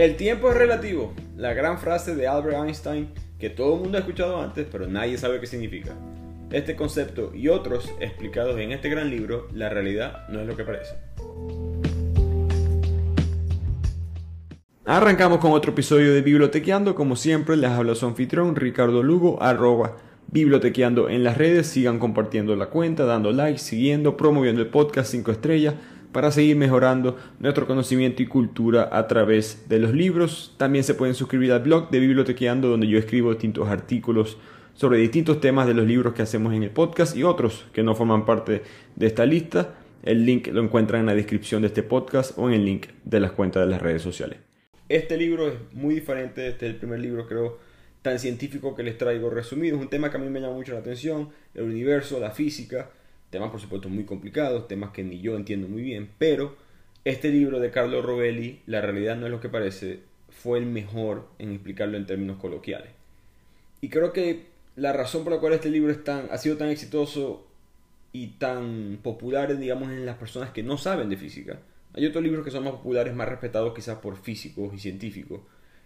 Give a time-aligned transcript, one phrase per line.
[0.00, 4.00] El tiempo es relativo, la gran frase de Albert Einstein que todo el mundo ha
[4.00, 5.94] escuchado antes, pero nadie sabe qué significa.
[6.50, 10.64] Este concepto y otros explicados en este gran libro, la realidad no es lo que
[10.64, 10.94] parece.
[14.86, 16.94] Arrancamos con otro episodio de Bibliotequeando.
[16.94, 21.66] Como siempre, les habla su anfitrión Ricardo Lugo, arroba bibliotequeando en las redes.
[21.66, 25.74] Sigan compartiendo la cuenta, dando like, siguiendo, promoviendo el podcast 5 estrellas
[26.12, 30.54] para seguir mejorando nuestro conocimiento y cultura a través de los libros.
[30.56, 34.38] También se pueden suscribir al blog de Bibliotequeando donde yo escribo distintos artículos
[34.74, 37.94] sobre distintos temas de los libros que hacemos en el podcast y otros que no
[37.94, 38.62] forman parte
[38.96, 39.74] de esta lista.
[40.02, 43.20] El link lo encuentran en la descripción de este podcast o en el link de
[43.20, 44.38] las cuentas de las redes sociales.
[44.88, 47.58] Este libro es muy diferente, este es el primer libro creo
[48.02, 49.76] tan científico que les traigo resumido.
[49.76, 52.90] Es un tema que a mí me llama mucho la atención, el universo, la física,
[53.30, 56.56] temas por supuesto muy complicados, temas que ni yo entiendo muy bien, pero
[57.04, 61.28] este libro de Carlo Rovelli, La realidad no es lo que parece, fue el mejor
[61.38, 62.90] en explicarlo en términos coloquiales.
[63.80, 66.68] Y creo que la razón por la cual este libro es tan, ha sido tan
[66.68, 67.46] exitoso
[68.12, 71.60] y tan popular, digamos, en las personas que no saben de física.
[71.94, 75.40] Hay otros libros que son más populares, más respetados quizás por físicos y científicos.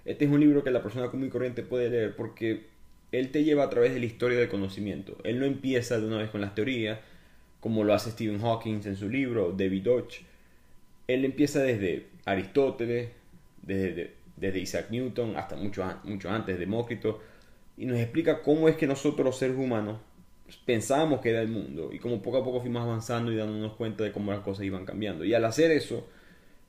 [0.04, 2.66] Este es un libro que la persona común y corriente puede leer porque
[3.12, 5.16] él te lleva a través de la historia del conocimiento.
[5.24, 6.98] Él no empieza de una vez con las teorías,
[7.64, 10.20] como lo hace Stephen Hawking en su libro, David Deutsch.
[11.08, 13.08] Él empieza desde Aristóteles,
[13.62, 17.22] desde, Isaac Newton, hasta mucho, mucho antes, Demócrito,
[17.78, 19.96] y nos explica cómo es que nosotros los seres humanos
[20.66, 24.04] pensábamos que era el mundo, y cómo poco a poco fuimos avanzando y dándonos cuenta
[24.04, 25.24] de cómo las cosas iban cambiando.
[25.24, 26.06] Y al hacer eso,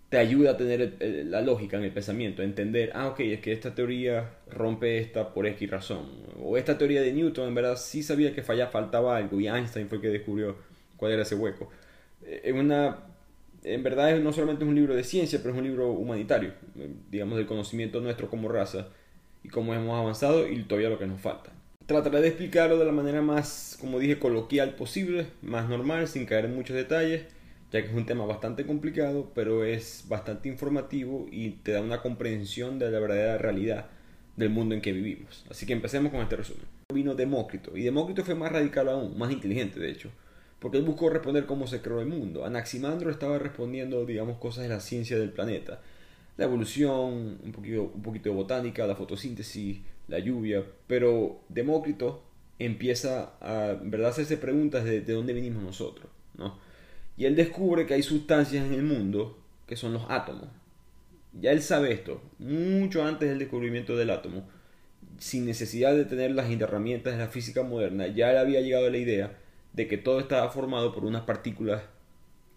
[0.08, 3.52] te ayuda a tener la lógica en el pensamiento, a entender, ah, ok, es que
[3.52, 6.06] esta teoría rompe esta por X razón.
[6.42, 9.90] O esta teoría de Newton, en verdad, sí sabía que fallaba, faltaba algo, y Einstein
[9.90, 11.70] fue el que descubrió cuál era ese hueco.
[12.24, 13.00] Eh, es una,
[13.64, 16.90] en verdad no solamente es un libro de ciencia, pero es un libro humanitario, eh,
[17.10, 18.88] digamos del conocimiento nuestro como raza
[19.44, 21.52] y cómo hemos avanzado y todavía lo que nos falta.
[21.86, 26.46] Trataré de explicarlo de la manera más, como dije, coloquial posible, más normal, sin caer
[26.46, 27.26] en muchos detalles,
[27.72, 32.02] ya que es un tema bastante complicado, pero es bastante informativo y te da una
[32.02, 33.86] comprensión de la verdadera realidad
[34.36, 35.46] del mundo en que vivimos.
[35.50, 36.66] Así que empecemos con este resumen.
[36.92, 40.10] Vino Demócrito, y Demócrito fue más radical aún, más inteligente de hecho
[40.60, 42.46] porque él buscó responder cómo se creó el mundo.
[42.46, 45.82] Anaximandro estaba respondiendo, digamos, cosas de la ciencia del planeta.
[46.38, 52.24] La evolución, un poquito, de botánica, la fotosíntesis, la lluvia, pero Demócrito
[52.60, 56.58] empieza a, en verdad, hacerse preguntas de, de dónde venimos nosotros, ¿no?
[57.18, 59.38] Y él descubre que hay sustancias en el mundo
[59.68, 60.50] que son los átomos.
[61.34, 64.48] Ya él sabe esto, mucho antes del descubrimiento del átomo,
[65.18, 68.90] sin necesidad de tener las herramientas de la física moderna, ya él había llegado a
[68.90, 69.38] la idea
[69.76, 71.84] de que todo estaba formado por unas partículas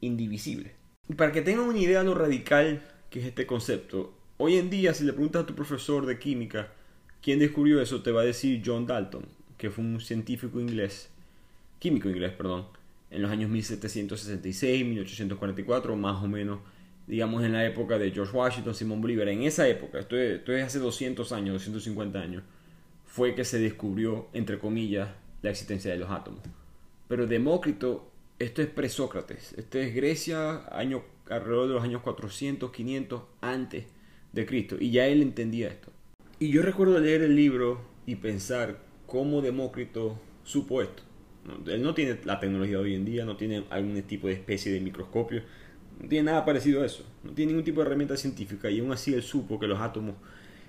[0.00, 0.72] indivisibles.
[1.08, 4.70] Y para que tengan una idea de lo radical que es este concepto, hoy en
[4.70, 6.72] día si le preguntas a tu profesor de química
[7.20, 9.24] quién descubrió eso, te va a decir John Dalton,
[9.56, 11.10] que fue un científico inglés,
[11.80, 12.66] químico inglés, perdón,
[13.10, 16.60] en los años 1766, 1844, más o menos,
[17.08, 20.52] digamos en la época de George Washington, Simón Bolívar, en esa época, esto es, esto
[20.52, 22.42] es hace 200 años, 250 años,
[23.06, 25.08] fue que se descubrió, entre comillas,
[25.42, 26.42] la existencia de los átomos.
[27.08, 33.22] Pero Demócrito, esto es pre-Sócrates, esto es Grecia, año, alrededor de los años 400, 500
[33.40, 33.86] antes
[34.32, 35.90] de Cristo, y ya él entendía esto.
[36.38, 41.02] Y yo recuerdo leer el libro y pensar cómo Demócrito supo esto.
[41.66, 44.70] él no tiene la tecnología de hoy en día, no tiene algún tipo de especie
[44.70, 45.42] de microscopio,
[45.98, 48.92] no tiene nada parecido a eso, no tiene ningún tipo de herramienta científica y aún
[48.92, 50.14] así él supo que los átomos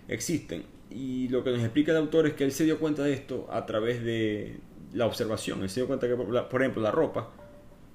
[0.07, 0.63] existen.
[0.89, 3.47] Y lo que nos explica el autor es que él se dio cuenta de esto
[3.51, 4.57] a través de,
[4.93, 5.61] la observación.
[5.61, 7.29] Él se dio cuenta que, por ejemplo, la ropa,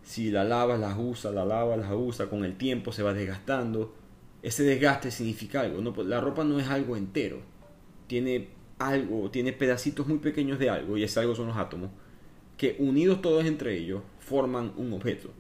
[0.03, 3.94] si la lavas, la usa, la lavas, la usa, con el tiempo se va desgastando.
[4.43, 5.81] Ese desgaste significa algo.
[5.81, 5.94] ¿no?
[6.04, 7.41] La ropa no es algo entero.
[8.06, 11.91] Tiene algo, tiene pedacitos muy pequeños de algo, y ese algo son los átomos,
[12.56, 15.31] que unidos todos entre ellos forman un objeto.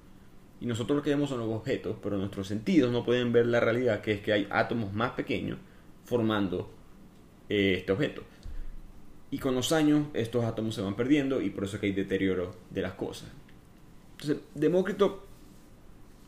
[0.60, 3.60] Y nosotros lo que vemos son los objetos, pero nuestros sentidos no pueden ver la
[3.60, 5.58] realidad, que es que hay átomos más pequeños
[6.04, 6.70] formando
[7.48, 8.22] eh, este objeto.
[9.34, 11.92] Y con los años estos átomos se van perdiendo y por eso es que hay
[11.92, 13.28] deterioro de las cosas.
[14.12, 15.26] Entonces, Demócrito,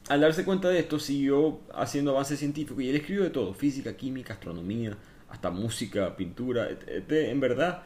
[0.08, 3.96] al darse cuenta de esto, siguió haciendo avances científicos y él escribió de todo, física,
[3.96, 4.98] química, astronomía,
[5.28, 6.68] hasta música, pintura.
[6.68, 7.84] Este, en verdad,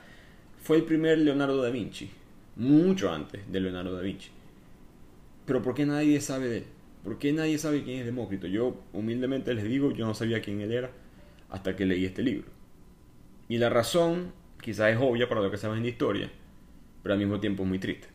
[0.62, 2.08] fue el primer Leonardo da Vinci,
[2.56, 4.30] mucho antes de Leonardo da Vinci.
[5.44, 6.64] Pero ¿por qué nadie sabe de él?
[7.04, 8.46] ¿Por qué nadie sabe quién es Demócrito?
[8.46, 10.90] Yo humildemente les digo, yo no sabía quién él era
[11.50, 12.48] hasta que leí este libro.
[13.50, 16.30] Y la razón quizás es obvia para lo que sabes de historia,
[17.02, 18.08] pero al mismo tiempo es muy triste.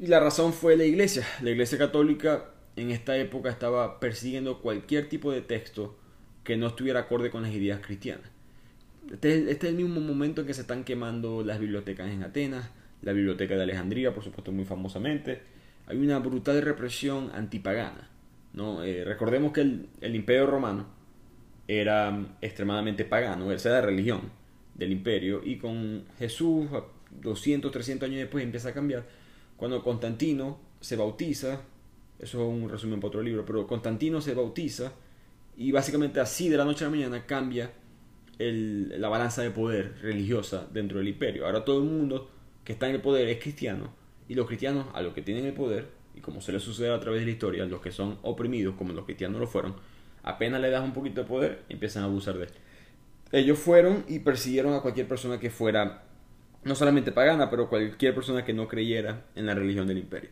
[0.00, 1.26] Y la razón fue la iglesia.
[1.42, 5.98] La iglesia católica en esta época estaba persiguiendo cualquier tipo de texto
[6.44, 8.28] que no estuviera acorde con las ideas cristianas.
[9.10, 12.70] Este, este, es el mismo momento en que se están quemando las bibliotecas en Atenas,
[13.02, 15.42] la biblioteca de Alejandría, por supuesto, muy famosamente.
[15.86, 18.08] Hay una brutal represión antipagana.
[18.54, 18.82] ¿no?
[18.82, 20.86] Eh, recordemos que el, imperio romano
[21.68, 24.41] era extremadamente pagano, esa era la religión
[24.74, 26.68] del imperio, y con Jesús,
[27.20, 29.06] 200, 300 años después, empieza a cambiar.
[29.56, 31.62] Cuando Constantino se bautiza,
[32.18, 34.92] eso es un resumen para otro libro, pero Constantino se bautiza
[35.56, 37.72] y básicamente así de la noche a la mañana cambia
[38.38, 41.46] la balanza de poder religiosa dentro del imperio.
[41.46, 42.28] Ahora todo el mundo
[42.64, 43.92] que está en el poder es cristiano
[44.28, 45.86] y los cristianos a los que tienen el poder,
[46.16, 48.92] y como se les sucede a través de la historia, los que son oprimidos como
[48.92, 49.74] los cristianos lo fueron,
[50.22, 52.50] apenas le das un poquito de poder, empiezan a abusar de él.
[53.32, 56.04] Ellos fueron y persiguieron a cualquier persona que fuera
[56.64, 60.30] no solamente pagana, pero cualquier persona que no creyera en la religión del imperio.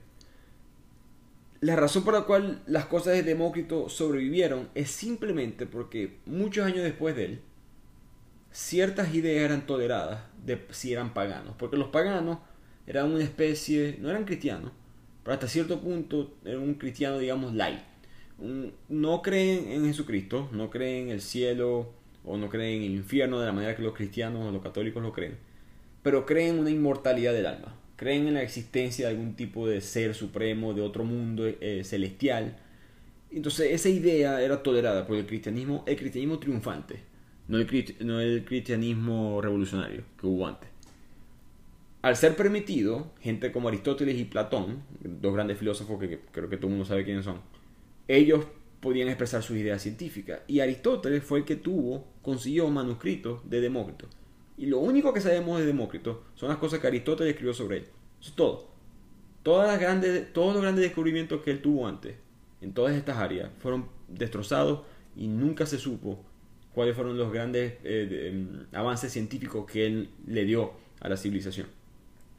[1.61, 6.82] La razón por la cual las cosas de Demócrito sobrevivieron es simplemente porque muchos años
[6.85, 7.41] después de él,
[8.50, 12.38] ciertas ideas eran toleradas de si eran paganos, porque los paganos
[12.87, 14.73] eran una especie, no eran cristianos,
[15.23, 17.81] pero hasta cierto punto eran un cristiano, digamos, light.
[18.88, 23.40] no creen en Jesucristo, no creen en el cielo o no creen en el infierno
[23.40, 25.37] de la manera que los cristianos o los católicos lo creen,
[26.02, 29.81] pero creen en una inmortalidad del alma, creen en la existencia de algún tipo de
[29.81, 32.56] ser supremo, de otro mundo eh, celestial.
[33.31, 37.11] Entonces esa idea era tolerada por el cristianismo, el cristianismo triunfante
[37.50, 40.70] no el, cristianismo revolucionario que hubo antes.
[42.02, 46.69] Al ser permitido, gente como Aristóteles y Platón, dos grandes filósofos que creo que todo
[46.69, 47.40] el mundo sabe quiénes son,
[48.08, 48.46] ellos
[48.81, 50.41] podían expresar sus ideas científicas.
[50.47, 54.09] Y Aristóteles fue el que tuvo, consiguió manuscritos de Demócrito.
[54.56, 57.82] Y lo único que sabemos de Demócrito son las cosas que Aristóteles escribió sobre él.
[58.21, 58.71] Eso es todo.
[59.43, 62.17] Todas las grandes, todos los grandes descubrimientos que él tuvo antes,
[62.61, 64.81] en todas estas áreas, fueron destrozados
[65.17, 66.23] y nunca se supo
[66.75, 71.69] cuáles fueron los grandes eh, em, avances científicos que él le dio a la civilización.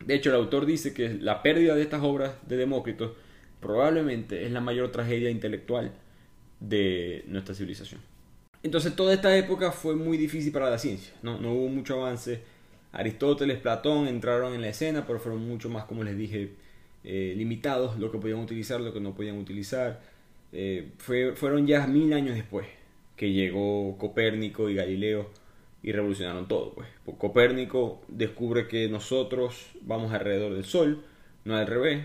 [0.06, 3.16] De hecho, el autor dice que la pérdida de estas obras de Demócrito
[3.60, 5.92] probablemente es la mayor tragedia intelectual
[6.62, 8.00] de nuestra civilización.
[8.64, 12.42] Entonces toda esta época fue muy difícil para la ciencia, no, no hubo mucho avance.
[12.94, 16.52] Aristóteles, Platón entraron en la escena, pero fueron mucho más, como les dije,
[17.04, 20.02] eh, limitados lo que podían utilizar, lo que no podían utilizar.
[20.54, 22.68] Eh, fue, fueron ya mil años después
[23.22, 25.30] que llegó Copérnico y Galileo
[25.84, 26.74] y revolucionaron todo.
[26.74, 26.88] Pues.
[27.20, 31.04] Copérnico descubre que nosotros vamos alrededor del Sol,
[31.46, 32.04] no al revés.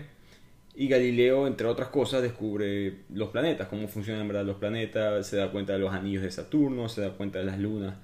[0.79, 5.49] Y Galileo, entre otras cosas, descubre los planetas, cómo funcionan verdad los planetas, se da
[5.49, 7.95] cuenta de los anillos de Saturno, se da cuenta de las lunas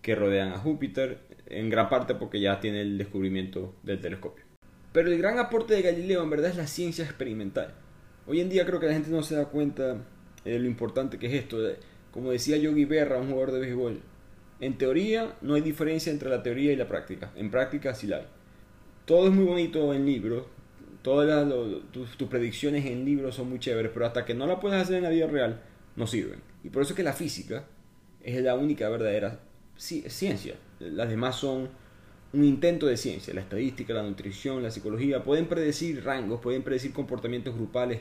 [0.00, 4.46] que rodean a Júpiter, en gran parte porque ya tiene el descubrimiento del telescopio.
[4.94, 7.74] Pero el gran aporte de Galileo en verdad es la ciencia experimental.
[8.26, 9.98] Hoy en día creo que la gente no se da cuenta
[10.42, 11.58] de lo importante que es esto.
[12.12, 14.00] Como decía Yogi Berra, un jugador de béisbol,
[14.60, 17.30] en teoría no hay diferencia entre la teoría y la práctica.
[17.36, 18.26] En práctica sí la hay.
[19.04, 20.46] Todo es muy bonito en libros,
[21.06, 21.46] todas
[21.92, 25.04] tus, predicciones en libros son muy chéveres, pero hasta que no la puedes hacer en
[25.04, 25.62] la vida real,
[25.94, 26.40] no sirven.
[26.64, 27.64] Y por eso es que la física
[28.24, 29.38] es la única verdadera
[29.76, 30.56] ciencia.
[30.80, 31.68] Las demás son
[32.32, 33.32] un intento de ciencia.
[33.34, 38.00] La estadística, la nutrición, la psicología pueden predecir rangos, pueden predecir comportamientos grupales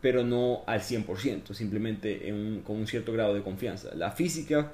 [0.00, 2.28] pero no al 100%, simplemente
[2.64, 3.94] con un cierto grado de confianza.
[3.94, 4.72] La física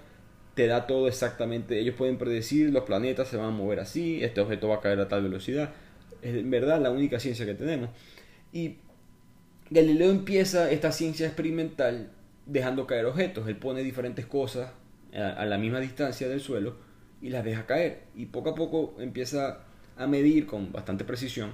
[0.54, 4.40] te da todo exactamente, ellos pueden predecir los planetas se van a mover así, este
[4.40, 5.74] objeto va a caer a tal velocidad,
[6.22, 7.90] es en verdad la única ciencia que tenemos.
[8.52, 8.76] Y
[9.70, 12.10] Galileo empieza esta ciencia experimental
[12.46, 14.72] dejando caer objetos, él pone diferentes cosas
[15.14, 16.76] a la misma distancia del suelo
[17.20, 19.60] y las deja caer y poco a poco empieza
[19.96, 21.52] a medir con bastante precisión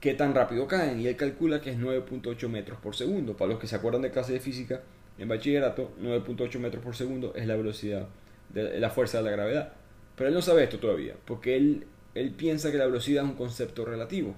[0.00, 3.36] qué tan rápido caen y él calcula que es 9.8 metros por segundo.
[3.36, 4.82] Para los que se acuerdan de clase de física
[5.16, 8.08] en bachillerato, 9.8 metros por segundo es la velocidad
[8.50, 9.72] de la fuerza de la gravedad.
[10.16, 13.36] Pero él no sabe esto todavía, porque él, él piensa que la velocidad es un
[13.36, 14.34] concepto relativo.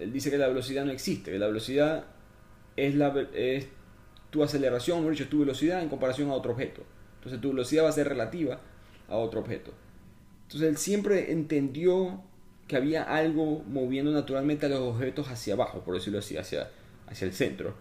[0.00, 2.04] Él, dice que la velocidad no existe, que la velocidad
[2.76, 3.68] es, la, es
[4.30, 6.82] tu aceleración, o dicho, tu velocidad en comparación a otro objeto.
[7.16, 8.60] Entonces tu velocidad va a ser relativa
[9.08, 9.72] a otro objeto.
[10.44, 12.22] Entonces él siempre entendió
[12.66, 16.70] que había algo moviendo naturalmente a los objetos hacia abajo, por decirlo así, hacia,
[17.06, 17.74] hacia el centro.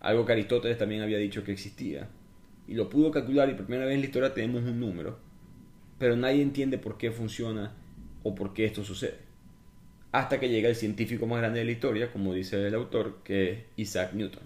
[0.00, 2.08] Algo que Aristóteles también había dicho que existía.
[2.68, 5.18] Y lo pudo calcular y por primera vez en la historia tenemos un número.
[5.98, 7.74] Pero nadie entiende por qué funciona
[8.22, 9.18] o por qué esto sucede.
[10.12, 13.52] Hasta que llega el científico más grande de la historia, como dice el autor, que
[13.52, 14.42] es Isaac Newton.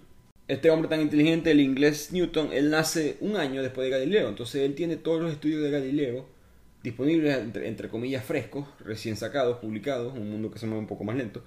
[0.47, 4.29] Este hombre tan inteligente, el inglés Newton, él nace un año después de Galileo.
[4.29, 6.35] Entonces él tiene todos los estudios de Galileo
[6.85, 11.15] disponibles entre, comillas frescos, recién sacados, publicados, un mundo que se mueve un poco más
[11.15, 11.43] lento.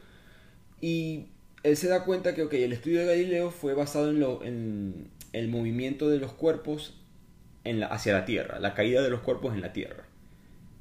[0.80, 1.28] Y
[1.62, 4.10] él se da cuenta que okay, el estudio de Galileo fue basado
[4.42, 6.94] en, el movimiento de los cuerpos
[7.88, 10.07] hacia la Tierra, la caída de los cuerpos en la Tierra.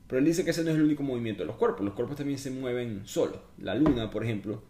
[0.08, 2.16] Pero él dice que ese no es el único movimiento de los cuerpos, los cuerpos
[2.16, 3.40] también se mueven solos.
[3.58, 4.64] La Luna, por ejemplo,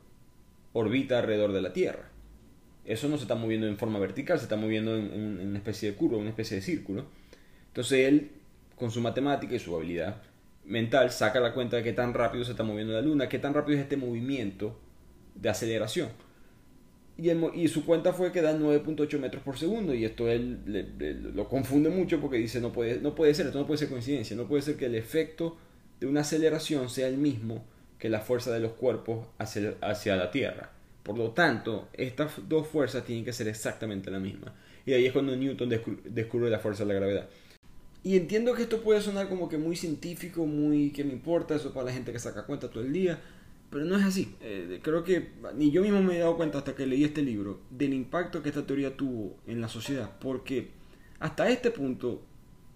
[0.74, 2.10] orbita alrededor de la Tierra.
[2.86, 5.91] Eso no se está moviendo en forma vertical, se está moviendo en, en una especie
[5.91, 7.06] de curva, una especie de círculo.
[7.67, 8.32] Entonces él,
[8.75, 10.22] con su matemática y su habilidad
[10.65, 13.53] mental, saca la cuenta de qué tan rápido se está moviendo la Luna, qué tan
[13.53, 14.79] rápido es este movimiento
[15.36, 16.10] de aceleración.
[17.18, 19.94] Y, su cuenta fue que da 9.8 metros por segundo.
[19.94, 23.66] Y esto él lo confunde mucho porque dice, no puede, no puede ser, esto no
[23.66, 24.36] puede ser coincidencia.
[24.36, 25.58] No puede ser que el efecto
[26.00, 27.66] de una aceleración sea el mismo
[27.98, 30.70] que la fuerza de los cuerpos hacia, hacia la Tierra.
[31.02, 34.54] Por lo tanto, estas dos fuerzas tienen que ser exactamente la misma.
[34.86, 35.70] Y ahí es cuando Newton
[36.06, 37.30] descubre la fuerza de la gravedad.
[38.04, 41.74] Y entiendo que esto puede sonar como que muy científico, muy que me importa, eso
[41.74, 43.20] para la gente que saca cuenta todo el día.
[43.70, 44.36] Pero no es así.
[44.42, 47.60] Eh, creo que ni yo mismo me he dado cuenta hasta que leí este libro
[47.70, 50.18] del impacto que esta teoría tuvo en la sociedad.
[50.20, 50.72] Porque
[51.20, 52.22] hasta este punto,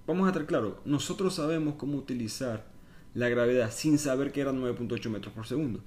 [0.06, 2.66] vamos a estar claros, nosotros sabemos cómo utilizar
[3.14, 5.82] la gravedad sin saber que eran 9.8 metros por segundo.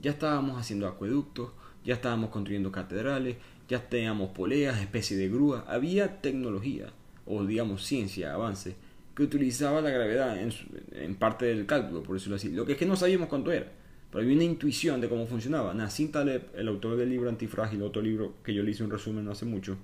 [0.00, 1.50] Ya estábamos haciendo acueductos,
[1.84, 3.36] ya estábamos construyendo catedrales,
[3.68, 5.64] ya teníamos poleas, especie de grúa.
[5.68, 6.92] Había tecnología,
[7.26, 8.76] o digamos ciencia, avance,
[9.16, 10.52] que utilizaba la gravedad en,
[10.92, 12.50] en parte del cálculo, por decirlo así.
[12.50, 13.83] Lo que es que no sabíamos cuánto era
[14.14, 15.74] pero había una intuición de cómo funcionaba.
[15.74, 19.24] Nassim Taleb, el autor del libro Antifrágil, otro libro que yo le hice un resumen
[19.24, 19.76] no hace mucho,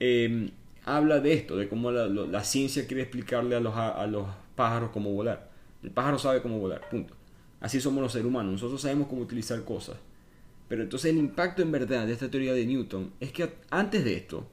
[0.00, 0.50] em,
[0.84, 5.12] habla de esto, de cómo la, ciencia quiere explicarle a los, a, los pájaros cómo
[5.12, 5.48] volar.
[5.80, 7.14] El pájaro sabe cómo volar, punto.
[7.60, 9.96] Así somos los seres humanos, nosotros sabemos cómo utilizar cosas.
[10.66, 14.16] Pero entonces el impacto en verdad de esta teoría de Newton es que antes de
[14.16, 14.48] esto,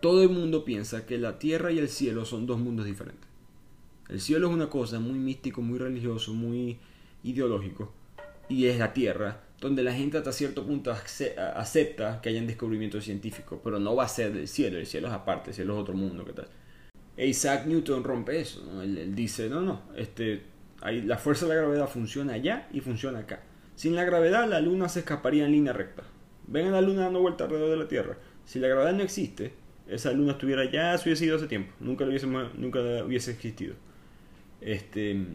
[0.00, 3.28] todo el mundo piensa que la tierra y el cielo son dos mundos diferentes.
[4.08, 6.78] El cielo es una cosa muy místico, muy religioso, muy
[7.22, 7.92] ideológico
[8.48, 10.94] y es la Tierra, donde la gente hasta cierto punto
[11.54, 15.14] acepta que hayan descubrimientos científicos, pero no va a ser del cielo, el cielo es
[15.14, 16.48] aparte, el cielo es otro mundo, ¿qué tal?
[17.16, 20.42] E Isaac Newton rompe eso, él, dice, no, no, este,
[20.80, 23.42] hay, la fuerza de la gravedad funciona allá y funciona acá.
[23.74, 26.04] Sin la gravedad la luna se escaparía en línea recta.
[26.46, 28.16] Ven la luna dando vuelta alrededor de la Tierra.
[28.44, 29.52] Si la gravedad no existe,
[29.88, 33.74] esa luna estuviera allá, se hubiese ido hace tiempo, nunca, hubiese, nunca hubiese existido.
[34.60, 35.26] Este,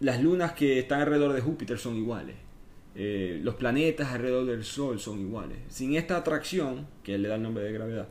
[0.00, 2.36] las lunas que están alrededor de Júpiter son iguales.
[2.96, 5.58] Eh, los planetas alrededor del Sol son iguales.
[5.68, 8.08] Sin esta atracción, que le da el nombre de gravedad,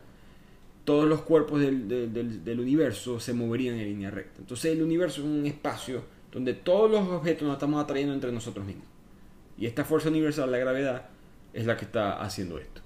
[0.83, 4.39] todos los cuerpos del, universo se moverían en línea recta.
[4.39, 8.65] Entonces el universo es un espacio donde todos los objetos nos estamos atrayendo entre nosotros
[8.65, 8.85] mismos.
[9.57, 11.09] Y esta fuerza universal, la gravedad,
[11.53, 12.81] es la que está haciendo esto.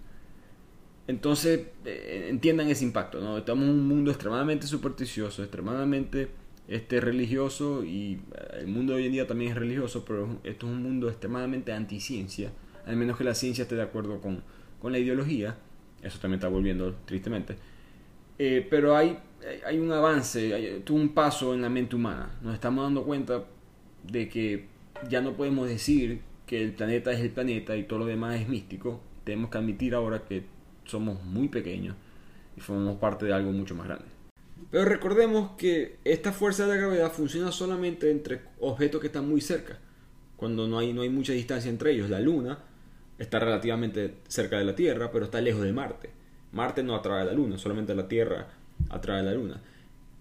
[1.08, 3.22] Entonces, eh, entiendan ese impacto.
[3.22, 3.38] ¿no?
[3.38, 6.28] Estamos en un mundo extremadamente supersticioso, extremadamente
[6.68, 10.68] este religioso y eh, el mundo de hoy en día también es religioso, pero esto
[10.68, 12.52] es un mundo extremadamente anticiencia,
[12.86, 14.44] al menos que la ciencia esté de acuerdo con,
[14.82, 15.56] con la ideología,
[16.02, 17.56] eso también está volviendo tristemente,
[18.38, 19.18] eh, pero hay,
[19.66, 23.46] hay un avance, hay un paso en la mente humana, nos estamos dando cuenta
[24.04, 24.68] de que
[25.10, 28.48] ya no podemos decir que el planeta es el planeta y todo lo demás es
[28.48, 30.46] místico, tenemos que admitir ahora que
[30.86, 31.96] somos muy pequeños
[32.56, 34.17] y formamos parte de algo mucho más grande.
[34.72, 39.42] Pero recordemos que esta fuerza de la gravedad funciona solamente entre objetos que están muy
[39.42, 39.80] cerca,
[40.36, 42.10] cuando no hay, no hay mucha distancia entre ellos.
[42.10, 42.60] La Luna
[43.18, 46.10] está relativamente cerca de la Tierra, pero está lejos de Marte.
[46.52, 48.48] Marte no atrae a la Luna, solamente la Tierra
[48.90, 49.62] atrae a la Luna.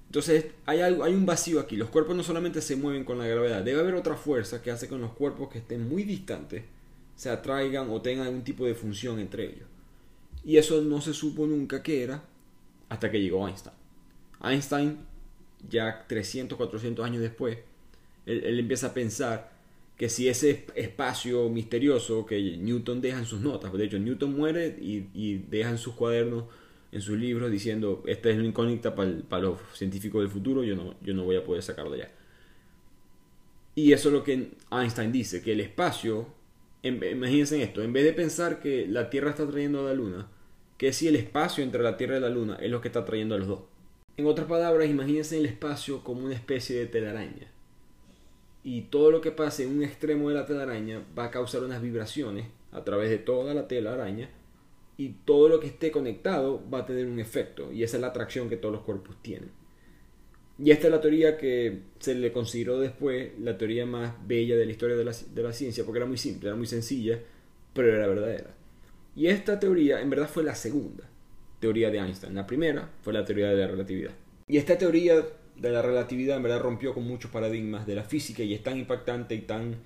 [0.06, 1.76] Entonces hay, algo, hay un vacío aquí.
[1.76, 4.88] Los cuerpos no solamente se mueven con la gravedad, debe haber otra fuerza que hace
[4.88, 6.64] que los cuerpos que estén muy distantes
[7.16, 9.68] se atraigan o tengan algún tipo de función entre ellos.
[10.44, 12.22] Y eso no se supo nunca que era
[12.88, 13.74] hasta que llegó Einstein.
[14.42, 14.98] Einstein,
[15.68, 17.58] ya 300, 400 años después,
[18.26, 19.52] él, empieza a pensar
[19.96, 24.76] que si ese espacio misterioso que Newton deja en sus notas, de hecho Newton muere
[24.80, 26.44] y, deja en sus cuadernos,
[26.92, 30.94] en sus libros, diciendo, esta es una incógnita para, los científicos del futuro, yo no,
[31.02, 32.10] yo no voy a poder sacarlo ya.
[33.74, 36.26] Y eso es lo que Einstein dice, que el espacio,
[36.82, 40.28] imagínense esto, en vez de pensar que la Tierra está trayendo a la Luna,
[40.78, 43.34] que si el espacio entre la Tierra y la Luna es lo que está trayendo
[43.34, 43.60] a los dos.
[44.18, 47.50] En otras palabras, imagínense el espacio como una especie de telaraña.
[48.64, 51.82] Y todo lo que pase en un extremo de la telaraña va a causar unas
[51.82, 54.30] vibraciones a través de toda la telaraña
[54.96, 58.08] y todo lo que esté conectado va a tener un efecto y esa es la
[58.08, 59.50] atracción que todos los cuerpos tienen.
[60.58, 64.64] Y esta es la teoría que se le consideró después la teoría más bella de
[64.64, 67.20] la historia de la, de la ciencia porque era muy simple, era muy sencilla,
[67.74, 68.54] pero era verdadera.
[69.14, 71.06] Y esta teoría en verdad fue la segunda
[71.60, 72.34] teoría de Einstein.
[72.34, 74.12] La primera fue la teoría de la relatividad.
[74.48, 75.24] Y esta teoría
[75.56, 78.78] de la relatividad en verdad rompió con muchos paradigmas de la física y es tan
[78.78, 79.76] impactante y tan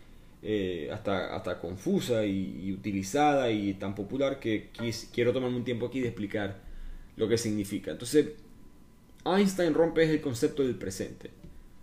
[0.42, 4.70] eh, hasta, hasta confusa y, utilizada y tan popular que
[5.12, 6.56] quiero tomarme un tiempo aquí de explicar
[7.16, 7.90] lo que significa.
[7.90, 8.28] Entonces,
[9.24, 11.30] Einstein rompe el concepto del presente.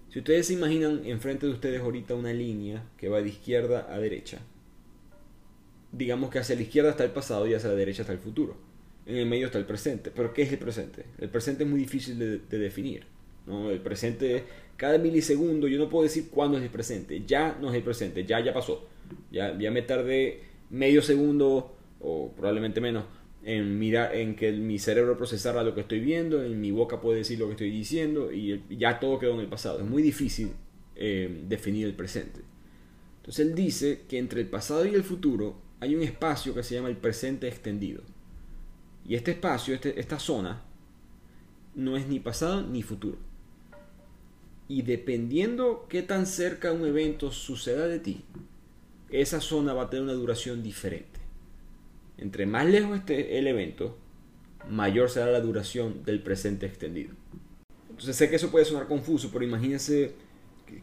[0.09, 3.99] Si ustedes se imaginan enfrente de ustedes ahorita una línea que va de izquierda a
[3.99, 4.39] derecha,
[5.91, 8.57] digamos que hacia la izquierda está el pasado y hacia la derecha está el futuro.
[9.07, 10.11] En el medio está el presente.
[10.13, 11.05] Pero ¿qué es el presente?
[11.17, 13.05] El presente es muy difícil de, definir.
[13.45, 13.71] ¿no?
[13.71, 14.43] El presente,
[14.75, 17.23] cada milisegundo, yo no puedo decir cuándo es el presente.
[17.25, 18.87] Ya no es el presente, ya, ya pasó.
[19.31, 23.05] Ya, ya me tardé medio segundo o probablemente menos
[23.43, 27.19] en mirar en que mi cerebro procesara lo que estoy viendo, en mi boca puede
[27.19, 29.79] decir lo que estoy diciendo y ya todo quedó en el pasado.
[29.79, 30.51] Es muy difícil
[30.97, 32.41] eh, definir el presente.
[33.17, 36.75] Entonces él dice que entre el pasado y el futuro hay un espacio que se
[36.75, 38.01] llama el presente extendido.
[39.07, 40.61] Y este espacio, este, esta zona,
[41.75, 43.17] no es ni pasado ni futuro.
[44.67, 48.25] Y dependiendo qué tan cerca un evento suceda de ti,
[49.09, 51.21] esa zona va a tener una duración diferente.
[52.17, 53.97] Entre más lejos esté el evento,
[54.69, 57.13] mayor será la duración del presente extendido.
[57.89, 60.15] Entonces sé que eso puede sonar confuso, pero imagínense,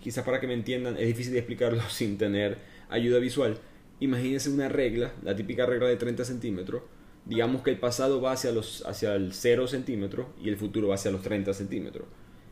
[0.01, 2.57] quizás para que me entiendan, es difícil de explicarlo sin tener
[2.89, 3.59] ayuda visual.
[4.01, 6.83] Imagínense una regla, la típica regla de 30 centímetros.
[7.27, 10.97] Digamos que el pasado va hacia, los, hacia el 0 centímetros y el futuro va
[10.97, 12.07] hacia los 30 centímetros.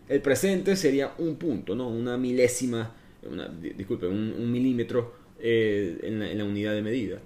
[0.08, 1.88] El presente sería un punto, ¿no?
[1.88, 7.18] Una milésima, una, disculpe, un milímetro eh, en, la, unidad de medida.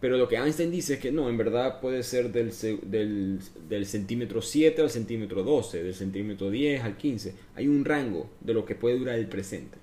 [0.00, 2.52] Pero lo que Einstein dice es que no, en verdad puede ser del,
[2.86, 7.34] del, del, centímetro 7 al centímetro 12, del centímetro 10 al 15.
[7.56, 9.76] Hay un rango de lo que puede durar el presente.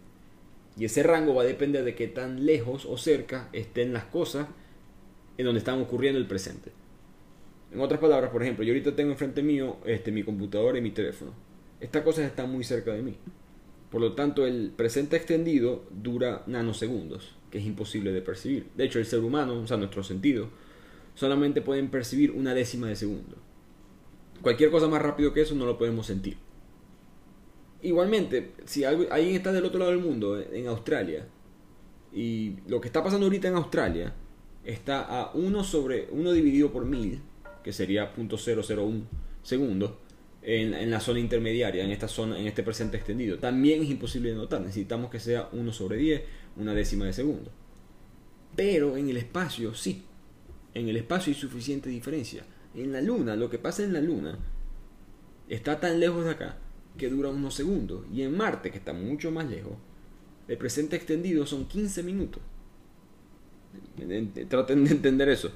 [0.75, 4.47] Y ese rango va a depender de qué tan lejos o cerca estén las cosas
[5.37, 6.71] en donde están ocurriendo el presente.
[7.71, 10.91] En otras palabras, por ejemplo, yo ahorita tengo enfrente mío este, mi computadora y mi
[10.91, 11.33] teléfono.
[11.79, 13.15] Estas cosas están muy cerca de mí.
[13.91, 18.67] Por lo tanto, el presente extendido dura nanosegundos que es imposible de percibir.
[18.75, 20.49] De hecho, el ser humano, o sea, nuestros sentidos,
[21.15, 23.37] solamente pueden percibir una décima de segundo.
[24.41, 26.37] Cualquier cosa más rápido que eso no lo podemos sentir.
[27.81, 31.27] Igualmente, si alguien está del otro lado del mundo, en Australia,
[32.11, 34.13] y lo que está pasando ahorita en Australia
[34.63, 37.21] está a 1 sobre 1 dividido por 1000,
[37.67, 39.01] que sería .001
[39.43, 39.91] segundos,
[40.41, 43.39] en, en, la zona intermediaria, en esta zona, en este presente extendido.
[43.39, 44.61] También es imposible de notar.
[44.61, 46.21] Necesitamos que sea 1 sobre 10
[46.55, 47.51] una décima de segundo.
[48.55, 50.05] Pero en el espacio sí.
[50.73, 52.45] En el espacio hay suficiente diferencia.
[52.73, 54.39] En la luna, lo que pasa en la luna
[55.49, 56.59] está tan lejos de acá
[56.97, 58.05] que dura unos segundos.
[58.13, 59.73] Y en Marte, que está mucho más lejos,
[60.47, 62.41] el presente extendido son 15 minutos.
[64.47, 65.51] Traten de entender eso.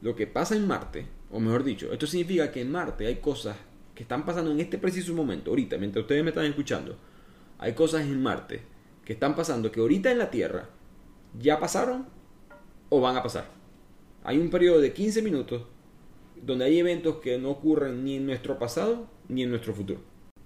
[0.00, 3.58] Lo que pasa en Marte, o mejor dicho, esto significa que en Marte hay cosas
[3.94, 6.96] que están pasando en este preciso momento, ahorita, mientras ustedes me están escuchando.
[7.58, 8.62] Hay cosas en Marte
[9.04, 10.70] que están pasando que ahorita en la Tierra
[11.38, 12.06] ya pasaron
[12.88, 13.50] o van a pasar.
[14.24, 15.62] Hay un periodo de 15 minutos
[16.42, 20.00] donde hay eventos que no ocurren ni en nuestro pasado ni en nuestro futuro.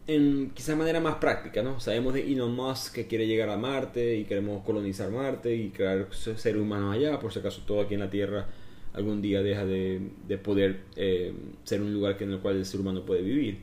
[0.09, 1.79] En quizás manera más práctica, ¿no?
[1.79, 6.09] Sabemos de Elon Musk que quiere llegar a Marte y queremos colonizar Marte y crear
[6.13, 8.49] seres humanos allá, por si acaso todo aquí en la Tierra
[8.93, 10.11] algún día deja de,
[10.43, 11.33] poder eh,
[11.65, 13.59] ser un lugar en el cual el ser humano puede vivir.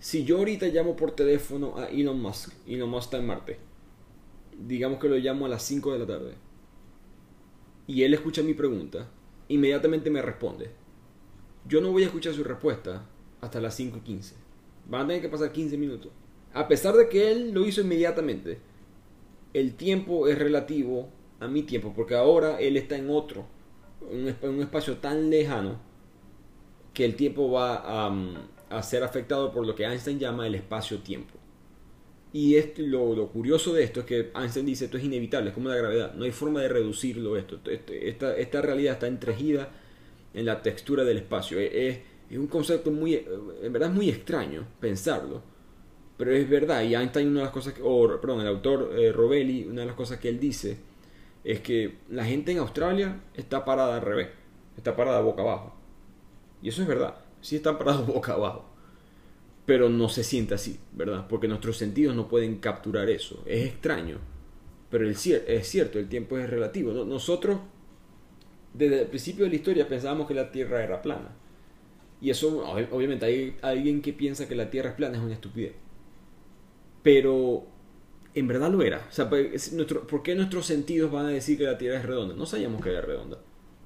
[0.00, 3.58] Si yo ahorita llamo por teléfono a Elon Musk, Elon Musk está en Marte,
[4.66, 6.34] digamos que lo llamo a las 5 de la tarde,
[7.86, 9.10] y él escucha mi pregunta,
[9.48, 10.70] inmediatamente me responde.
[11.66, 13.06] Yo no voy a escuchar su respuesta
[13.40, 14.34] hasta las 5 y 15.
[14.88, 16.12] Van a tener que pasar 15 minutos.
[16.54, 18.58] A pesar de que él lo hizo inmediatamente,
[19.52, 21.08] el tiempo es relativo
[21.40, 23.46] a mi tiempo, porque ahora él está en otro,
[24.00, 25.78] un espacio tan lejano,
[26.94, 28.12] que el tiempo va a,
[28.70, 31.34] a ser afectado por lo que Einstein llama el espacio-tiempo.
[32.32, 35.68] Y esto, lo, curioso de esto es que Einstein dice esto es inevitable, es como
[35.70, 37.58] la gravedad, no hay forma de reducirlo esto.
[37.64, 39.70] Esta, esta realidad está entregida
[40.34, 41.58] en la textura del espacio.
[41.58, 43.24] Es, un concepto muy,
[43.62, 45.42] en verdad muy extraño pensarlo,
[46.18, 46.82] pero es verdad.
[46.82, 49.86] Y Einstein, una de las cosas, que, o perdón, el autor eh, Rovelli, una de
[49.86, 50.76] las cosas que él dice
[51.44, 54.28] es que la gente en Australia está parada al revés,
[54.76, 55.74] está parada boca abajo.
[56.62, 58.68] Y eso es verdad, sí están parados boca abajo
[59.68, 61.26] pero no se siente así, ¿verdad?
[61.28, 63.42] Porque nuestros sentidos no pueden capturar eso.
[63.44, 64.16] Es extraño,
[64.88, 65.20] pero es
[65.68, 66.90] cierto, el tiempo es relativo.
[67.04, 67.60] Nosotros,
[68.72, 71.36] desde el principio de la historia, pensábamos que la Tierra era plana.
[72.18, 75.74] Y eso, obviamente, hay alguien que piensa que la Tierra es plana, es una estupidez.
[77.02, 77.66] Pero
[78.38, 79.06] en verdad lo era.
[79.08, 79.74] O sea, pues,
[80.08, 82.34] ¿por qué nuestros sentidos van a decir que la Tierra es redonda?
[82.34, 83.38] No sabíamos que era redonda.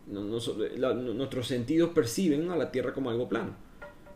[0.06, 3.56] nuestros sentidos perciben a la Tierra como algo plano.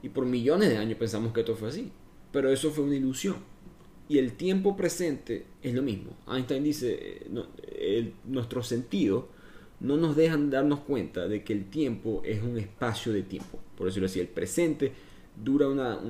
[0.03, 1.91] Y por millones de años pensamos que esto fue así.
[2.33, 3.37] Pero eso fue una ilusión.
[4.09, 6.17] Y el tiempo presente es lo mismo.
[6.29, 7.27] Einstein dice,
[7.67, 9.25] eh, nuestros sentidos
[9.81, 13.59] no nos dejan darnos cuenta de que el tiempo es un espacio de tiempo.
[13.77, 14.93] Por decirlo así, el presente
[15.43, 16.01] dura una,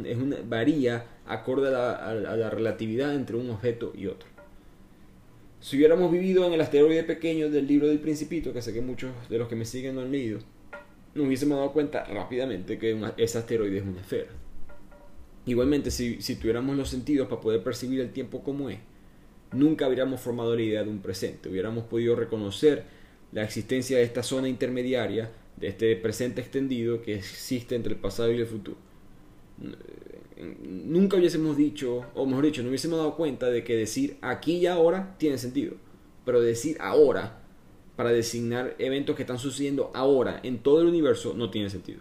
[0.48, 4.28] varía acorde a la, relatividad entre un objeto y otro.
[5.60, 9.10] Si hubiéramos vivido en el asteroide pequeño del libro del Principito, que sé que muchos
[9.28, 10.38] de los que me siguen no han leído,
[11.14, 14.28] nos hubiésemos dado cuenta rápidamente que ese asteroide es una esfera.
[15.46, 18.78] Igualmente, si, si tuviéramos los sentidos para poder percibir el tiempo como es,
[19.52, 22.84] nunca habríamos formado la idea de un presente, hubiéramos podido reconocer
[23.32, 28.30] la existencia de esta zona intermediaria, de este presente extendido que existe entre el pasado
[28.30, 28.86] y el futuro.
[30.62, 34.66] Nunca hubiésemos dicho, o mejor dicho, no hubiésemos dado cuenta de que decir aquí y
[34.66, 35.74] ahora tiene sentido,
[36.24, 37.42] pero decir ahora
[37.96, 42.00] para designar eventos que están sucediendo ahora en todo el universo no tiene sentido.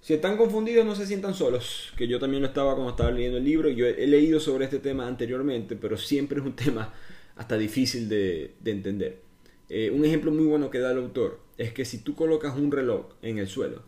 [0.00, 3.38] Si están confundidos, no se sientan solos, que yo también lo estaba cuando estaba leyendo
[3.38, 3.68] el libro.
[3.68, 6.94] Yo he leído sobre este tema anteriormente, pero siempre es un tema
[7.34, 9.20] hasta difícil de, entender.
[9.68, 12.70] Eh, un ejemplo muy bueno que da el autor es que si tú colocas un
[12.70, 13.82] reloj en el suelo,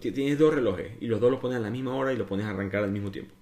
[0.00, 2.46] tienes dos relojes y los dos los pones a la misma hora y los pones
[2.46, 3.34] a arrancar al mismo tiempo.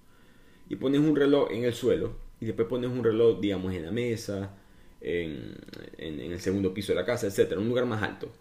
[0.69, 3.91] Y pones un reloj en el suelo y después pones un reloj, digamos, en la
[3.91, 4.55] mesa,
[5.01, 5.57] en,
[5.97, 7.57] el segundo piso de la casa, etc.
[7.57, 8.31] Un lugar más alto.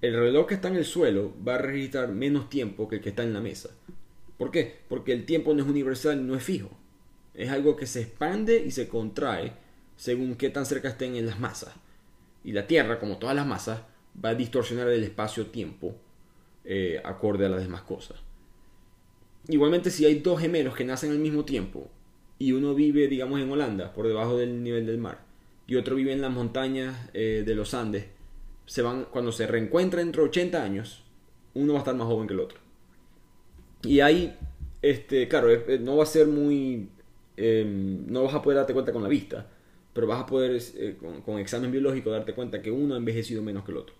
[0.00, 3.10] El reloj que está en el suelo va a registrar menos tiempo que el que
[3.10, 3.70] está en la mesa.
[4.38, 4.80] ¿Por qué?
[4.88, 6.70] Porque el tiempo no es universal, no es fijo.
[7.34, 9.52] Es algo que se expande y se contrae
[9.96, 11.74] según qué tan cerca estén en las masas.
[12.42, 13.82] Y la Tierra, como todas las masas,
[14.22, 15.94] va a distorsionar el espacio-tiempo
[16.64, 18.18] eh, acorde a las demás cosas.
[19.48, 21.88] Igualmente, si hay dos gemelos que nacen al mismo tiempo
[22.38, 25.24] y uno vive, digamos, en Holanda, por debajo del nivel del mar,
[25.66, 28.06] y otro vive en las montañas eh, de los Andes,
[28.66, 31.04] se van, cuando se reencuentran entre 80 años,
[31.54, 32.58] uno va a estar más joven que el otro.
[33.82, 34.36] Y ahí,
[34.82, 35.48] este, claro,
[35.80, 36.88] no va a ser muy...
[37.36, 39.46] Em, no vas a poder darte cuenta con la vista,
[39.92, 43.64] pero vas a poder eh, con, examen biológico darte cuenta que uno ha envejecido menos
[43.64, 43.94] que el otro.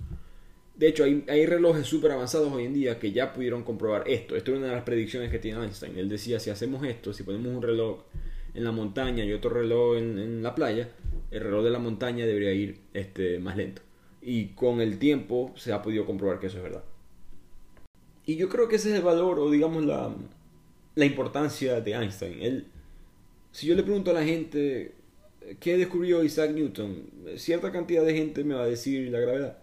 [0.80, 4.34] De hecho, hay, relojes súper avanzados hoy en día que ya pudieron comprobar esto.
[4.34, 5.98] Esto es una de las predicciones que tiene Einstein.
[5.98, 7.98] Él decía, si hacemos esto, si ponemos un reloj
[8.54, 10.88] en la montaña y otro reloj en, la playa,
[11.30, 13.82] el reloj de la montaña debería ir este, más lento.
[14.22, 16.84] Y con el tiempo se ha podido comprobar que eso es verdad.
[18.24, 20.16] Y yo creo que ese es el valor o digamos la,
[20.94, 22.40] la importancia de Einstein.
[22.40, 22.68] Él,
[23.52, 24.94] si yo le pregunto a la gente
[25.60, 27.04] ¿qué descubrió Isaac Newton?
[27.36, 29.58] Cierta cantidad de gente me va a decir la gravedad.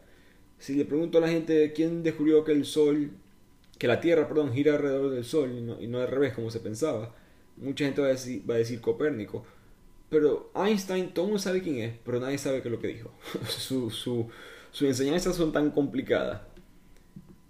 [0.60, 3.12] Si le pregunto a la gente quién descubrió que el Sol,
[3.78, 7.16] que la Tierra, perdón, gira alrededor del Sol y no, al revés como se pensaba,
[7.58, 9.46] mucha gente va a decir, va a decir Copérnico.
[10.10, 12.88] Pero Einstein, todo el mundo sabe quién es, pero nadie sabe qué es lo que
[12.88, 13.12] dijo.
[13.48, 14.28] Sus su,
[14.72, 16.42] su enseñanzas son tan complicadas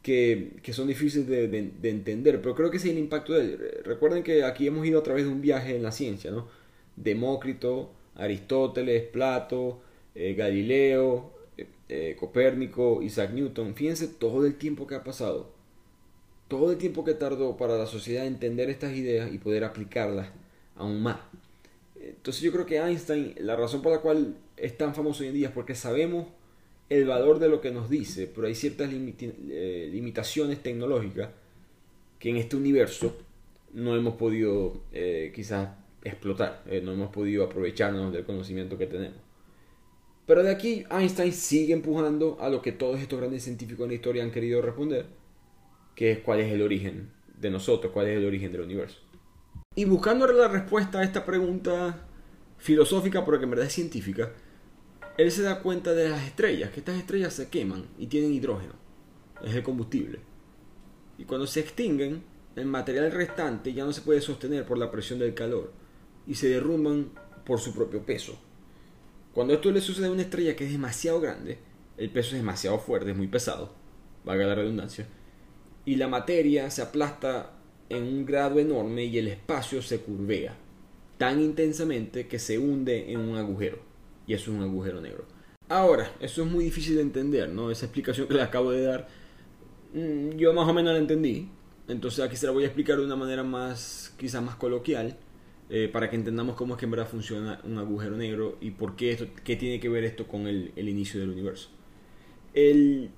[0.02, 3.60] que, que son difíciles de, de, entender, pero creo que sí el impacto de él.
[3.84, 6.48] Recuerden que aquí hemos ido a través de un viaje en la ciencia, ¿no?
[6.96, 9.82] Demócrito, Aristóteles, Plato,
[10.15, 11.34] eh, Galileo,
[11.89, 13.76] eh, eh, Copérnico, Isaac Newton.
[13.76, 15.52] Fíjense todo el tiempo que ha pasado,
[16.47, 20.30] todo el tiempo que tardó para la sociedad entender estas ideas y poder aplicarlas
[20.76, 21.19] aún más.
[22.00, 25.36] Entonces yo creo que Einstein, la razón por la cual es tan famoso hoy en
[25.36, 26.28] día es porque sabemos
[26.89, 31.30] el valor de lo que nos dice, pero hay ciertas limitaciones tecnológicas
[32.17, 33.17] que en este universo
[33.73, 34.82] no hemos podido
[35.34, 35.69] quizás
[36.08, 39.17] explotar, eh, no hemos podido aprovecharnos del conocimiento que tenemos.
[40.28, 43.96] Pero de aquí Einstein sigue empujando a lo que todos estos grandes científicos en la
[43.96, 45.06] historia han querido responder,
[45.96, 49.00] que es cuál es el origen de nosotros, cuál es el origen del universo.
[49.74, 52.06] Y buscando la respuesta a esta pregunta
[52.58, 54.34] filosófica, pero en verdad es científica,
[55.18, 58.74] él se da cuenta de las estrellas, que estas estrellas se queman y tienen hidrógeno,
[59.42, 60.20] es el combustible.
[61.18, 62.22] Y cuando se extinguen,
[62.58, 65.72] el material restante ya no se puede sostener por la presión del calor
[66.26, 67.12] y se derrumban
[67.46, 68.38] por su propio peso.
[69.38, 71.60] Cuando esto le sucede a una estrella que es demasiado grande,
[71.95, 73.71] el peso es demasiado fuerte, es muy pesado,
[74.26, 75.06] valga la redundancia,
[75.86, 77.52] y la materia se aplasta
[77.88, 80.56] en un grado enorme y el espacio se curvea
[81.19, 83.78] tan intensamente que se hunde en un agujero,
[84.26, 85.26] y es un agujero negro.
[85.69, 87.69] Ahora, eso es muy difícil de entender, ¿no?
[87.69, 89.08] Esa explicación que le acabo de dar,
[89.93, 91.47] mm, yo más o menos la entendí,
[91.88, 95.15] entonces aquí se la voy a explicar de una manera más, quizás más coloquial,
[95.70, 98.96] eh, para que entendamos cómo es que en verdad funciona un agujero negro y por
[98.96, 101.70] qué esto, qué tiene que ver esto con el, inicio del universo.
[102.54, 103.10] El,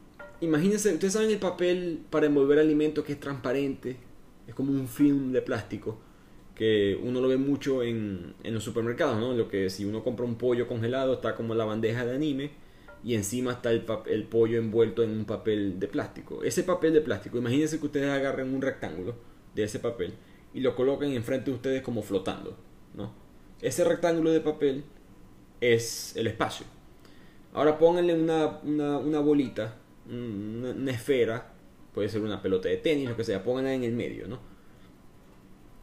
[0.41, 3.97] imagínense, ustedes saben el papel para envolver alimentos que es transparente,
[4.47, 5.99] es como un film de plástico
[6.55, 9.33] que uno lo ve mucho en, en los supermercados, ¿no?
[9.33, 12.49] Lo que si uno compra un pollo congelado está como la bandeja de anime
[13.03, 16.43] y encima está el, el pollo envuelto en un papel de plástico.
[16.43, 19.15] Ese papel de plástico, imagínense que ustedes agarren un rectángulo
[19.53, 20.15] de ese papel
[20.53, 22.57] y lo colocan enfrente de ustedes como flotando.
[22.95, 23.11] ¿no?
[23.61, 24.83] Ese rectángulo de papel
[25.61, 26.65] es el espacio.
[27.53, 29.77] Ahora pónganle una, una, bolita,
[30.09, 31.53] una, esfera,
[31.93, 34.27] puede ser una pelota de tenis, lo que sea, pónganla en el medio.
[34.27, 34.39] ¿no?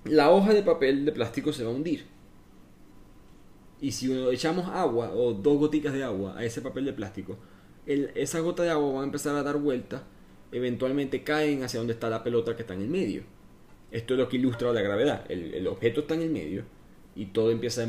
[0.09, 2.07] la hoja de papel de plástico se va a hundir.
[3.81, 7.37] Y si echamos agua o dos gotitas de agua a ese papel de plástico,
[7.87, 10.05] esa gota de agua va a empezar a dar vuelta,
[10.51, 13.23] eventualmente caen hacia donde está la pelota que está en el medio.
[13.91, 15.25] Esto es lo que ilustra la gravedad.
[15.31, 16.65] El, objeto está en el medio
[17.15, 17.85] y todo empieza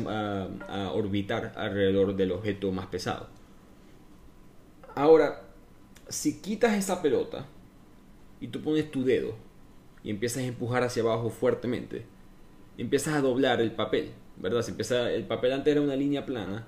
[0.68, 3.28] a orbitar alrededor del objeto más pesado.
[4.94, 5.44] Ahora,
[6.08, 7.46] si quitas esa pelota
[8.40, 9.36] y tú pones tu dedo
[10.02, 12.04] y empiezas a empujar hacia abajo fuertemente,
[12.76, 14.62] empiezas a doblar el papel, ¿verdad?
[14.62, 16.66] Se empieza, el papel antes era una línea plana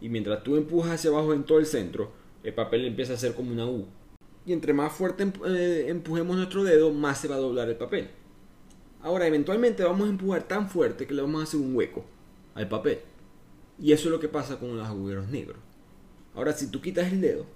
[0.00, 3.34] y mientras tú empujas hacia abajo en todo el centro, el papel empieza a ser
[3.34, 3.86] como una U.
[4.46, 8.10] Y entre más fuerte eh, empujemos nuestro dedo, más se va a doblar el papel.
[9.02, 12.04] Ahora, eventualmente vamos a empujar tan fuerte que le vamos a hacer un hueco
[12.54, 13.00] al papel.
[13.78, 15.58] Y eso es lo que pasa con los agujeros negros.
[16.34, 17.46] Ahora, si tú quitas el dedo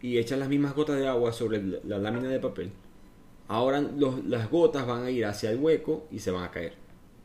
[0.00, 2.72] y echas las mismas gotas de agua sobre la lámina de papel,
[3.48, 6.74] ahora las gotas van a ir hacia el hueco y se van a caer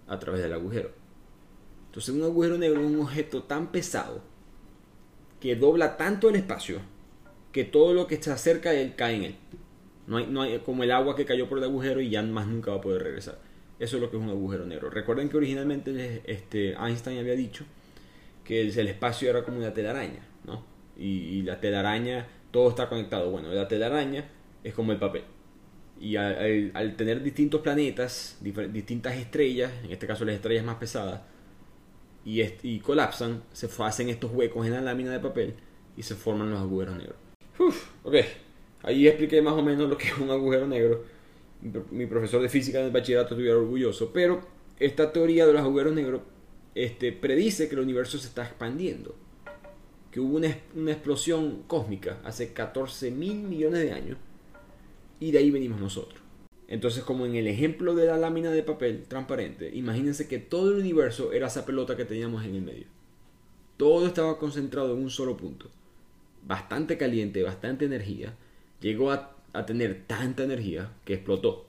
[0.07, 0.91] a través del agujero.
[1.87, 4.21] Entonces un agujero negro es un objeto tan pesado
[5.39, 6.79] que dobla tanto el espacio
[7.51, 9.35] que todo lo que está cerca de él cae en él.
[10.07, 12.47] No hay, no hay, como el agua que cayó por el agujero y ya más
[12.47, 13.39] nunca va a poder regresar.
[13.79, 14.89] Eso es lo que es un agujero negro.
[14.89, 17.65] Recuerden que originalmente este, Einstein había dicho
[18.43, 20.63] que el, espacio era como una telaraña, ¿no?
[20.95, 23.31] Y, la telaraña todo está conectado.
[23.31, 24.29] Bueno, la telaraña
[24.63, 25.23] es como el papel.
[25.99, 31.21] Y al, tener distintos planetas, distintas estrellas, en este caso las estrellas más pesadas,
[32.23, 35.55] y, y colapsan, se hacen estos huecos en la lámina de papel
[35.97, 37.17] y se forman los agujeros negros.
[37.59, 38.15] Uf, ok,
[38.85, 41.03] ahí expliqué más o menos lo que es un agujero negro.
[41.91, 44.41] Mi profesor de física en el bachillerato estuviera orgulloso, pero
[44.79, 46.21] esta teoría de los agujeros negros
[46.75, 49.15] este, predice que el universo se está expandiendo
[50.15, 50.47] que hubo una,
[50.93, 54.17] explosión cósmica hace 14 mil millones de años
[55.19, 56.21] y de ahí venimos nosotros.
[56.69, 60.79] Entonces, como en el ejemplo de la lámina de papel transparente, imagínense que todo el
[60.79, 62.85] universo era esa pelota que teníamos en el medio.
[63.75, 65.69] Todo estaba concentrado en un solo punto.
[66.47, 68.37] Bastante caliente, bastante energía.
[68.85, 71.65] Llegó a, a tener tanta energía que explotó.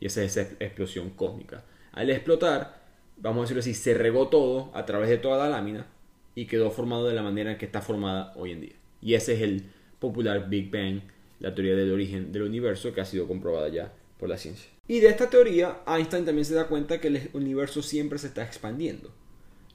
[0.00, 1.62] Y esa es esa explosión cósmica.
[1.92, 2.82] Al explotar,
[3.18, 5.86] vamos a decirlo así, se regó todo a través de toda la lámina
[6.34, 8.74] y quedó formado de la manera en que está formada hoy en día.
[9.00, 9.62] Y ese es el
[10.00, 11.02] popular Big Bang,
[11.38, 14.68] la teoría del origen del universo que ha sido comprobada ya por la ciencia.
[14.88, 18.42] Y de esta teoría, Einstein también se da cuenta que el universo siempre se está
[18.42, 19.12] expandiendo.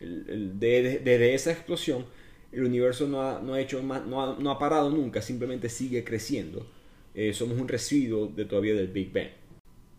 [0.02, 2.06] desde, esa explosión,
[2.52, 6.68] el universo no ha, no ha hecho no, no ha, parado nunca, simplemente sigue creciendo.
[7.14, 9.30] Eh, somos un residuo de todavía del Big Bang.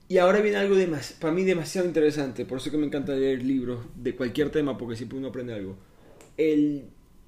[0.09, 3.14] Y ahora viene algo de más, para mí demasiado interesante, por eso que me encanta
[3.14, 5.77] leer libros de cualquier tema, porque siempre uno aprende algo
[6.37, 6.85] el,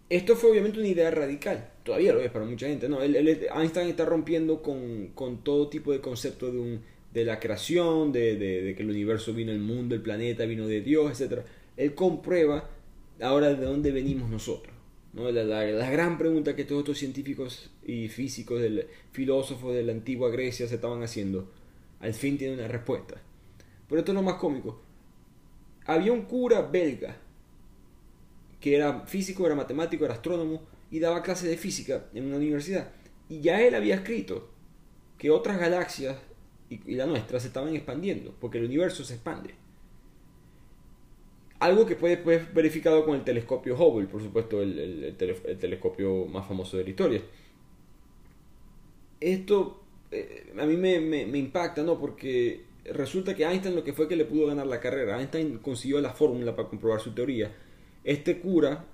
[0.09, 3.03] esto fue obviamente una idea radical, todavía lo es para mucha gente, ¿no?
[3.03, 6.81] Einstein está rompiendo con, todo tipo de concepto de, un,
[7.13, 11.21] de la creación, de, que el universo vino del mundo, el planeta vino de Dios,
[11.21, 11.41] etc.
[11.77, 12.69] Él comprueba
[13.21, 14.74] ahora de dónde venimos nosotros.
[15.15, 15.31] ¿No?
[15.31, 20.69] La, gran pregunta que todos estos científicos y físicos, del, filósofos de la antigua Grecia
[20.69, 21.51] se estaban haciendo,
[22.01, 23.21] al fin tiene una respuesta.
[23.89, 24.83] Pero esto es lo más cómico.
[25.87, 27.17] Había un cura belga
[28.61, 32.91] que era físico, era matemático, era astrónomo y daba clases de física en una universidad.
[33.29, 34.49] Y ya él había escrito
[35.19, 36.17] que otras galaxias
[36.71, 39.55] y, la nuestra se estaban expandiendo, porque el universo se expande.
[41.61, 46.77] Algo que puede ser verificado con el telescopio Hubble, por supuesto, el, telescopio más famoso
[46.77, 47.23] de la historia.
[49.21, 51.99] Esto eh, a mí me, impacta, ¿no?
[51.99, 55.19] Porque resulta que Einstein lo que fue que le pudo ganar la carrera.
[55.19, 57.51] Einstein consiguió la fórmula para comprobar su teoría
[58.05, 58.85] este cura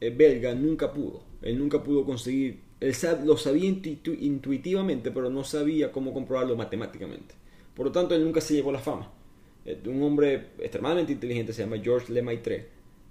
[0.00, 1.22] eh, belga nunca pudo.
[1.42, 2.60] Él nunca pudo conseguir.
[2.78, 7.34] Él lo sabía intuitivamente, pero no sabía cómo comprobarlo matemáticamente.
[7.74, 9.12] Por lo tanto, él nunca se llevó la fama.
[9.64, 12.66] Eh, un hombre extremadamente inteligente se llama Georges Lemaitre,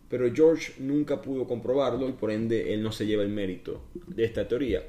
[0.09, 4.25] pero George nunca pudo comprobarlo y por ende él no se lleva el mérito de
[4.25, 4.83] esta teoría.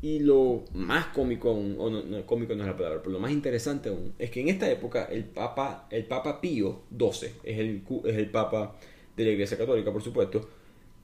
[0.00, 3.32] Y lo más cómico aún, o no, cómico no es la palabra, pero lo más
[3.32, 7.82] interesante aún, es que en esta época el Papa, el Papa Pío XII es el,
[8.04, 8.76] es el Papa
[9.16, 10.48] de la Iglesia Católica, por supuesto.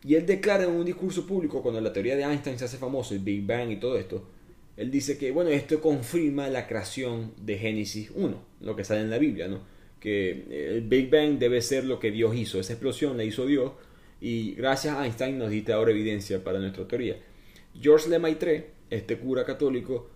[0.05, 3.15] Y él declara en un discurso público, cuando la teoría de Einstein se hace famosa,
[3.15, 4.23] el Big Bang y todo esto,
[4.77, 9.11] él dice que, bueno, esto confirma la creación de Génesis 1, lo que sale en
[9.11, 9.74] la Biblia, ¿no?
[10.05, 13.73] Que el Big Bang debe ser lo que Dios hizo, esa explosión la hizo Dios,
[14.21, 17.17] y gracias a Einstein nos diste ahora evidencia para nuestra teoría.
[17.81, 20.11] George Lemaitre, este cura católico,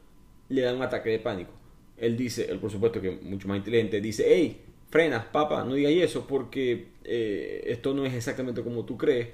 [0.50, 1.52] le da un ataque de pánico.
[1.96, 5.92] Él dice, él por supuesto que mucho más inteligente, dice, hey, frenas, papá, no digas
[5.92, 9.28] eso porque eh, esto no es exactamente como tú crees.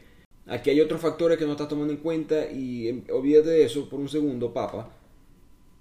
[0.46, 3.88] Aquí hay otros factores que no estás tomando en cuenta y em, olvídate de eso
[3.88, 4.94] por un segundo, papá.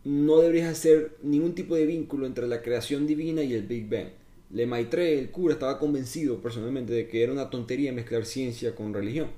[0.03, 4.09] No deberías hacer ningún tipo de vínculo entre la creación divina y el Big Bang.
[4.51, 8.93] Le Maitre, el cura, estaba convencido personalmente de que era una tontería mezclar ciencia con
[8.93, 9.29] religión.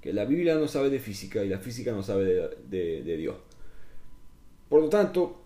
[0.00, 3.36] Que la Biblia no sabe de física y la física no sabe de, de Dios.
[4.68, 5.42] Por lo tanto,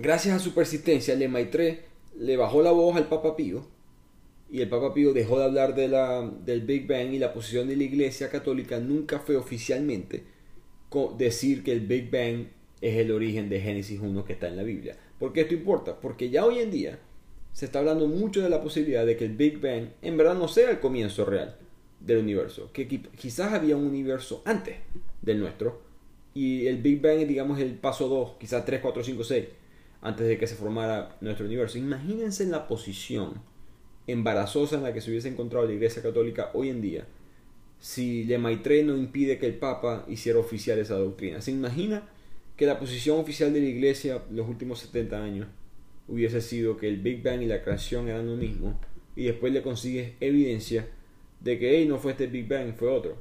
[0.00, 1.84] gracias a su persistencia, Le Maitre
[2.18, 3.66] le bajó la voz al Papa Pío
[4.50, 7.68] y el Papa Pío dejó de hablar de la, del Big Bang y la posición
[7.68, 10.24] de la Iglesia Católica nunca fue oficialmente
[11.16, 12.48] decir que el Big Bang
[12.80, 14.96] es el origen de Génesis 1 que está en la Biblia.
[15.18, 16.00] ¿Por qué esto importa?
[16.00, 16.98] Porque ya hoy en día
[17.52, 20.48] se está hablando mucho de la posibilidad de que el Big Bang en verdad no
[20.48, 21.56] sea el comienzo real
[22.00, 24.76] del universo, que quizás había un universo antes
[25.22, 25.82] del nuestro
[26.34, 29.44] y el Big Bang digamos el paso 2, quizás 3, 4, 5, 6
[30.02, 31.76] antes de que se formara nuestro universo.
[31.76, 33.42] Imagínense en la posición
[34.06, 37.06] embarazosa en la que se hubiese encontrado la Iglesia Católica hoy en día
[37.80, 41.40] si Le Maitre no impide que el Papa hiciera oficial esa doctrina.
[41.40, 42.08] ¿Se imagina
[42.56, 45.48] que la posición oficial de la Iglesia los últimos 70 años
[46.10, 48.78] hubiese sido que el Big Bang y la creación eran lo mismo
[49.16, 50.86] y después le consigues evidencia
[51.40, 53.16] de que hey, no fue este Big Bang, fue otro?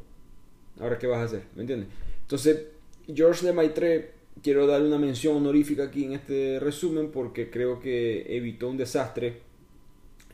[0.80, 1.44] Ahora, ¿qué vas a hacer?
[1.56, 1.90] ¿Me entiendes?
[2.22, 2.66] Entonces,
[3.14, 8.26] George Le Maitre quiero dar una mención honorífica aquí en este resumen porque creo que
[8.36, 9.42] evitó un desastre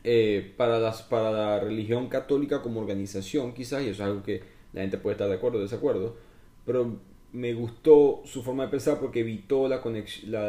[0.04, 4.40] eh, para, las, para la religión católica como organización, quizás, y eso es algo que
[4.72, 6.16] la gente puede estar de acuerdo o desacuerdo,
[6.64, 7.00] pero
[7.36, 9.82] me gustó su forma de pensar porque evitó la,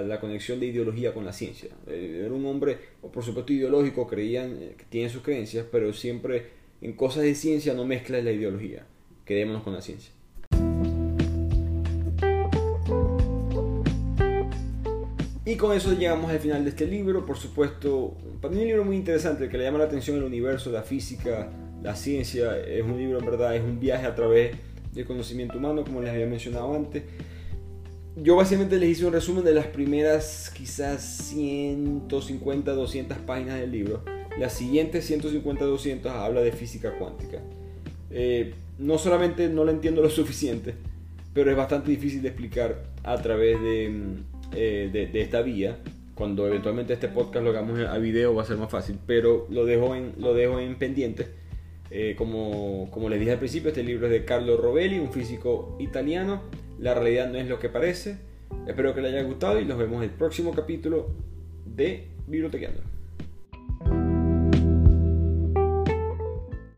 [0.03, 1.69] la, conexión de ideología con la ciencia.
[1.85, 2.77] Eh, era un hombre,
[3.13, 6.45] por supuesto, ideológico, creían, eh, que tiene sus creencias, pero siempre
[6.79, 8.85] en cosas de ciencia no mezcla la ideología.
[9.25, 10.13] Quedémonos con la ciencia.
[15.43, 17.25] Y con eso llegamos al final de este libro.
[17.25, 20.71] Por supuesto, para mí un libro muy interesante que le llama la atención el universo,
[20.71, 21.51] la física,
[21.83, 22.57] la ciencia.
[22.57, 24.55] Es un libro, en verdad, es un viaje a través
[24.97, 27.03] del conocimiento humano, como les había mencionado antes.
[28.15, 34.03] Yo básicamente les hice un resumen de las primeras quizás 150, 200 páginas del libro.
[34.39, 37.41] Las siguientes 150, 200 habla de física cuántica.
[38.09, 40.73] Eh, no solamente no la entiendo lo suficiente,
[41.33, 45.77] pero es bastante difícil de explicar a través de mm, eh, de, esta vía.
[46.15, 49.65] Cuando eventualmente este podcast lo hagamos a video va a ser más fácil, pero lo
[49.65, 51.27] dejo en, lo dejo en pendiente.
[51.89, 55.75] Eh, como, como les dije al principio, este libro es de Carlo Rovelli, un físico
[55.79, 56.43] italiano.
[56.79, 58.17] La realidad no es lo que parece.
[58.67, 61.09] Espero que les haya gustado y nos vemos en el próximo capítulo
[61.65, 62.96] de Bibliotequeando.